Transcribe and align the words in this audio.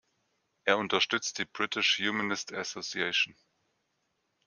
Er 0.65 0.79
unterstützt 0.79 1.37
die 1.37 1.45
British 1.45 1.99
Humanist 1.99 2.51
Association. 2.53 3.35